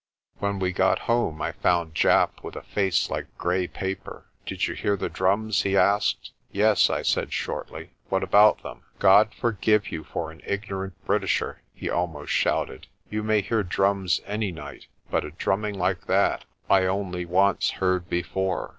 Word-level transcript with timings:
When 0.39 0.57
we 0.57 0.71
got 0.71 0.97
home 1.05 1.43
I 1.43 1.51
found 1.51 1.93
Japp 1.93 2.43
with 2.43 2.55
a 2.55 2.63
face 2.63 3.11
like 3.11 3.27
grey 3.37 3.67
paper. 3.67 4.25
"Did 4.47 4.67
you 4.67 4.73
hear 4.73 4.97
the 4.97 5.09
drums?" 5.09 5.61
he 5.61 5.77
asked. 5.77 6.31
84 6.49 6.49
PRESTER 6.49 6.57
JOHN 6.57 6.59
"Yes," 6.59 6.89
I 6.89 7.01
said 7.03 7.33
shortly. 7.33 7.89
"What 8.09 8.23
about 8.23 8.63
them?" 8.63 8.81
"God 8.97 9.31
forgive 9.35 9.89
you 9.91 10.03
for 10.03 10.31
an 10.31 10.41
ignorant 10.43 10.95
Britisher!" 11.05 11.61
he 11.71 11.87
al 11.87 12.07
most 12.07 12.31
shouted. 12.31 12.87
"You 13.11 13.21
may 13.21 13.41
hear 13.41 13.61
drums 13.61 14.21
any 14.25 14.51
night, 14.51 14.87
but 15.11 15.23
a 15.23 15.29
drum 15.29 15.61
ming 15.61 15.77
like 15.77 16.07
that 16.07 16.45
I 16.67 16.85
only 16.87 17.25
once 17.27 17.69
heard 17.73 18.09
before. 18.09 18.69